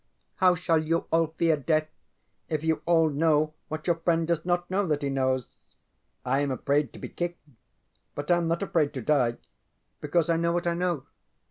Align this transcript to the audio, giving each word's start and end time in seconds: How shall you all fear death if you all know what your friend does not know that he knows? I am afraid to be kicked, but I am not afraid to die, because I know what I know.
How 0.37 0.55
shall 0.55 0.79
you 0.83 1.05
all 1.11 1.27
fear 1.37 1.55
death 1.55 1.87
if 2.49 2.63
you 2.63 2.81
all 2.87 3.07
know 3.11 3.53
what 3.67 3.85
your 3.85 3.97
friend 3.97 4.27
does 4.27 4.43
not 4.45 4.67
know 4.67 4.87
that 4.87 5.03
he 5.03 5.11
knows? 5.11 5.57
I 6.25 6.39
am 6.39 6.49
afraid 6.49 6.91
to 6.93 6.97
be 6.97 7.07
kicked, 7.07 7.47
but 8.15 8.31
I 8.31 8.37
am 8.37 8.47
not 8.47 8.63
afraid 8.63 8.95
to 8.95 9.01
die, 9.03 9.37
because 9.99 10.27
I 10.27 10.37
know 10.37 10.53
what 10.53 10.65
I 10.65 10.73
know. 10.73 11.03